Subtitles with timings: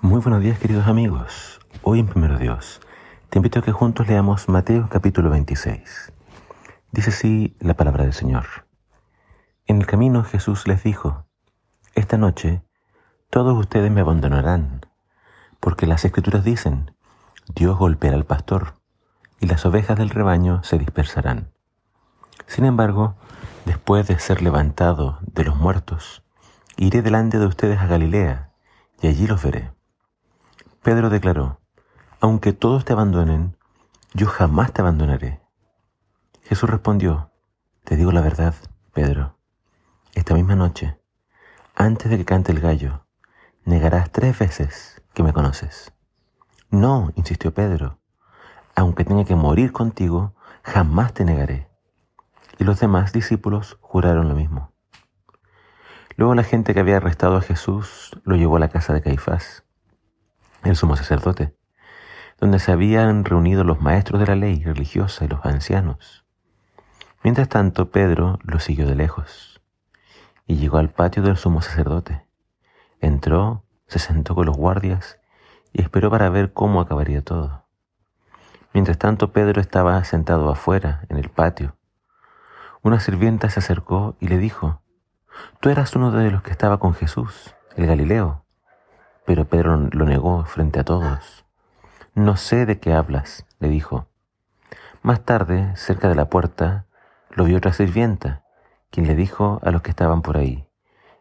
[0.00, 1.58] Muy buenos días queridos amigos.
[1.82, 2.80] Hoy en Primero Dios
[3.30, 6.12] te invito a que juntos leamos Mateo capítulo 26.
[6.92, 8.46] Dice así la palabra del Señor.
[9.66, 11.26] En el camino Jesús les dijo,
[11.96, 12.62] Esta noche
[13.28, 14.82] todos ustedes me abandonarán,
[15.58, 16.94] porque las escrituras dicen,
[17.52, 18.76] Dios golpeará al pastor
[19.40, 21.50] y las ovejas del rebaño se dispersarán.
[22.46, 23.16] Sin embargo,
[23.66, 26.22] después de ser levantado de los muertos,
[26.76, 28.52] iré delante de ustedes a Galilea
[29.02, 29.76] y allí los veré.
[30.88, 31.60] Pedro declaró,
[32.18, 33.58] aunque todos te abandonen,
[34.14, 35.38] yo jamás te abandonaré.
[36.44, 37.30] Jesús respondió,
[37.84, 38.54] te digo la verdad,
[38.94, 39.36] Pedro,
[40.14, 40.98] esta misma noche,
[41.74, 43.04] antes de que cante el gallo,
[43.66, 45.92] negarás tres veces que me conoces.
[46.70, 47.98] No, insistió Pedro,
[48.74, 51.68] aunque tenga que morir contigo, jamás te negaré.
[52.58, 54.72] Y los demás discípulos juraron lo mismo.
[56.16, 59.67] Luego la gente que había arrestado a Jesús lo llevó a la casa de Caifás
[60.64, 61.54] el sumo sacerdote,
[62.40, 66.24] donde se habían reunido los maestros de la ley religiosa y los ancianos.
[67.22, 69.60] Mientras tanto, Pedro lo siguió de lejos
[70.46, 72.26] y llegó al patio del sumo sacerdote.
[73.00, 75.20] Entró, se sentó con los guardias
[75.72, 77.66] y esperó para ver cómo acabaría todo.
[78.72, 81.76] Mientras tanto, Pedro estaba sentado afuera, en el patio.
[82.82, 84.82] Una sirvienta se acercó y le dijo,
[85.60, 88.44] Tú eras uno de los que estaba con Jesús, el Galileo.
[89.28, 91.44] Pero Pedro lo negó frente a todos.
[92.14, 94.06] No sé de qué hablas, le dijo.
[95.02, 96.86] Más tarde, cerca de la puerta,
[97.28, 98.42] lo vio otra sirvienta,
[98.90, 100.66] quien le dijo a los que estaban por ahí,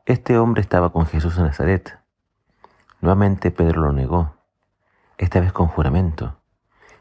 [0.06, 2.00] Este hombre estaba con Jesús en Nazaret.
[3.02, 4.38] Nuevamente Pedro lo negó,
[5.18, 6.40] esta vez con juramento.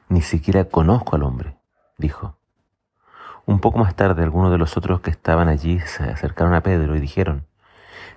[0.09, 1.57] Ni siquiera conozco al hombre,
[1.99, 2.37] dijo.
[3.45, 6.97] Un poco más tarde, algunos de los otros que estaban allí se acercaron a Pedro
[6.97, 7.47] y dijeron,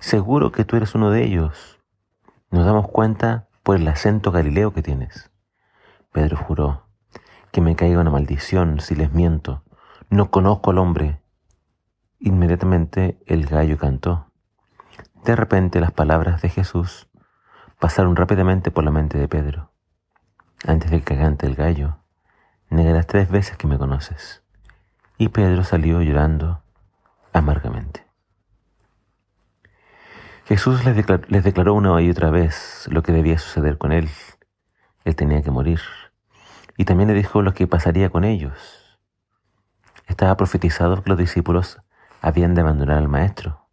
[0.00, 1.79] Seguro que tú eres uno de ellos
[2.50, 5.30] nos damos cuenta por el acento galileo que tienes.
[6.12, 6.86] Pedro juró,
[7.52, 9.62] que me caiga una maldición si les miento.
[10.08, 11.20] No conozco al hombre.
[12.18, 14.26] Inmediatamente el gallo cantó.
[15.24, 17.08] De repente las palabras de Jesús
[17.78, 19.70] pasaron rápidamente por la mente de Pedro.
[20.66, 21.98] Antes de que cante el gallo,
[22.68, 24.42] negarás tres veces que me conoces.
[25.16, 26.62] Y Pedro salió llorando
[27.32, 28.09] amargamente.
[30.50, 34.10] Jesús les declaró, una y otra vez lo que debía suceder con él.
[35.04, 35.78] Él tenía que morir.
[36.76, 38.98] Y también le dijo lo que pasaría con ellos.
[40.08, 41.78] Estaba profetizado que los discípulos
[42.20, 43.68] habían de abandonar al Maestro.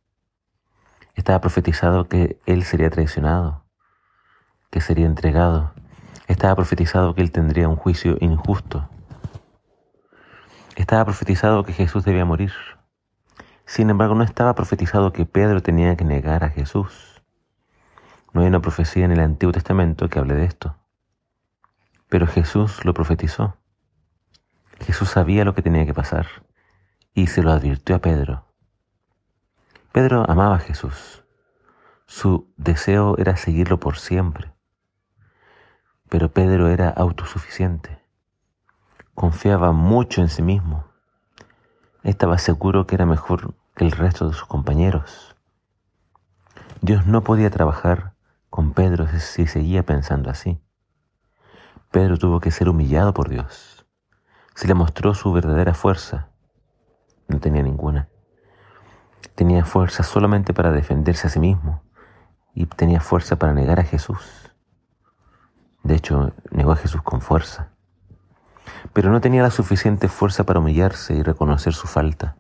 [1.15, 3.65] Estaba profetizado que Él sería traicionado,
[4.69, 5.73] que sería entregado.
[6.27, 8.87] Estaba profetizado que Él tendría un juicio injusto.
[10.75, 12.53] Estaba profetizado que Jesús debía morir.
[13.67, 17.21] Sin embargo, no estaba profetizado que Pedro tenía que negar a Jesús.
[18.31, 20.77] No hay una profecía en el Antiguo Testamento que hable de esto.
[22.07, 23.57] Pero Jesús lo profetizó.
[24.79, 26.27] Jesús sabía lo que tenía que pasar
[27.13, 28.45] y se lo advirtió a Pedro.
[29.91, 31.25] Pedro amaba a Jesús.
[32.05, 34.53] Su deseo era seguirlo por siempre.
[36.07, 37.99] Pero Pedro era autosuficiente.
[39.13, 40.86] Confiaba mucho en sí mismo
[42.03, 45.35] estaba seguro que era mejor que el resto de sus compañeros.
[46.81, 48.13] Dios no podía trabajar
[48.49, 50.59] con Pedro si seguía pensando así.
[51.91, 53.85] Pedro tuvo que ser humillado por Dios.
[54.55, 56.29] Se le mostró su verdadera fuerza.
[57.27, 58.09] No tenía ninguna.
[59.35, 61.83] Tenía fuerza solamente para defenderse a sí mismo
[62.53, 64.51] y tenía fuerza para negar a Jesús.
[65.83, 67.76] De hecho, negó a Jesús con fuerza
[68.93, 72.35] pero no tenía la suficiente fuerza para humillarse y reconocer su falta.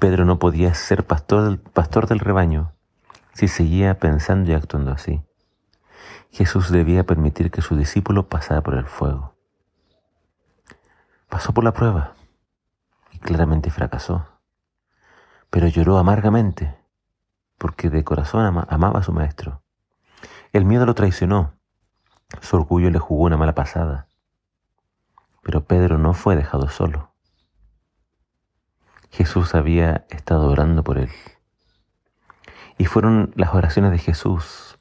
[0.00, 2.72] Pedro no podía ser pastor del, pastor del rebaño
[3.32, 5.22] si seguía pensando y actuando así.
[6.30, 9.34] Jesús debía permitir que su discípulo pasara por el fuego.
[11.28, 12.14] Pasó por la prueba
[13.12, 14.26] y claramente fracasó,
[15.50, 16.76] pero lloró amargamente
[17.58, 19.62] porque de corazón amaba a su maestro.
[20.52, 21.54] El miedo lo traicionó,
[22.40, 24.08] su orgullo le jugó una mala pasada
[25.44, 27.12] pero Pedro no fue dejado solo.
[29.10, 31.10] Jesús había estado orando por él.
[32.78, 34.78] Y fueron las oraciones de Jesús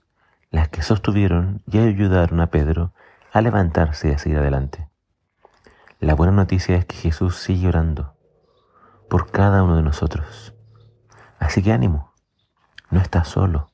[0.49, 2.93] las que sostuvieron y ayudaron a Pedro
[3.31, 4.89] a levantarse y a seguir adelante.
[5.99, 8.15] La buena noticia es que Jesús sigue orando
[9.09, 10.53] por cada uno de nosotros.
[11.39, 12.13] Así que ánimo,
[12.89, 13.71] no estás solo.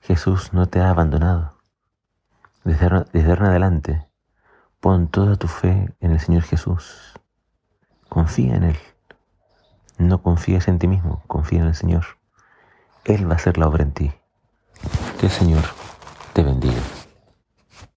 [0.00, 1.58] Jesús no te ha abandonado.
[2.64, 4.09] Desde, ahora en adelante,
[4.80, 7.12] Pon toda tu fe en el Señor Jesús.
[8.08, 8.78] Confía en Él.
[9.98, 12.04] No confíes en ti mismo, confía en el Señor.
[13.04, 14.10] Él va a hacer la obra en ti.
[15.18, 15.64] Que el Señor
[16.32, 16.80] te bendiga.